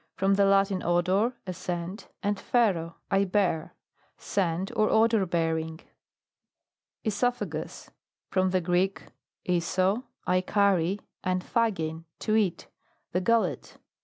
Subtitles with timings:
[0.15, 3.75] From the Latin, odor, a scent, and /ero, I bear.
[4.17, 5.79] Scent, or odour bearing.
[7.05, 7.91] (ESOPHAGUS.
[8.31, 9.03] From the Greek,
[9.47, 12.65] oiso, I carry, and phagein, to eat.
[13.11, 13.77] The gullet.